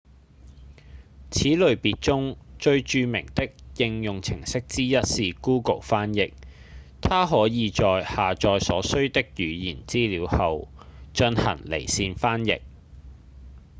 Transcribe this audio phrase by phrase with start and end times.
[1.29, 6.33] 此類別中最著名的應用程式之一是 google 翻譯
[7.03, 10.69] 它可以在下載所需的語言資料後
[11.13, 12.61] 進行離線翻譯